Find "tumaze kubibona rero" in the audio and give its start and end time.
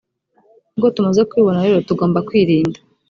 0.95-1.79